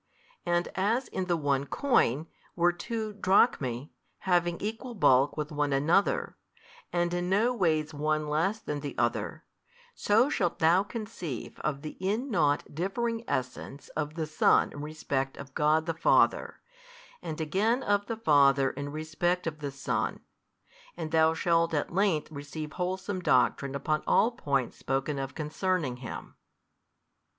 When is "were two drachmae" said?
2.55-3.91